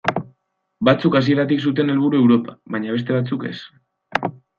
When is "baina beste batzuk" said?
2.77-3.47